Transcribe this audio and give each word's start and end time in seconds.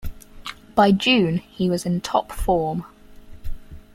By 0.73 0.93
June, 0.93 1.37
he 1.37 1.69
was 1.69 1.85
in 1.85 2.01
top 2.01 2.31
form. 2.31 2.85